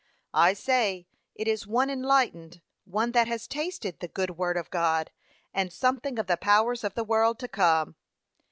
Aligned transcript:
I 0.33 0.53
say, 0.53 1.05
it 1.35 1.47
is 1.47 1.67
one 1.67 1.91
enlightened, 1.91 2.59
one 2.85 3.11
that 3.11 3.27
has 3.27 3.45
tasted 3.47 3.99
the 3.99 4.07
good 4.07 4.31
word 4.31 4.57
of 4.57 4.71
God, 4.71 5.11
and 5.53 5.71
something 5.71 6.17
of 6.17 6.25
the 6.25 6.37
powers 6.37 6.83
of 6.83 6.95
the 6.95 7.03
world 7.03 7.37
to 7.37 7.47
come. 7.47 7.95